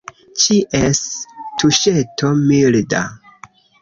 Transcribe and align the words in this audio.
Ĉies 0.43 1.01
tuŝeto– 1.65 2.33
milda. 2.49 3.03